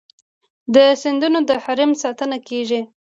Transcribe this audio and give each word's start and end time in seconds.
د 0.73 0.75
سیندونو 1.01 1.39
د 1.49 1.51
حریم 1.63 1.91
ساتنه 2.03 2.37
کیږي؟ 2.47 2.81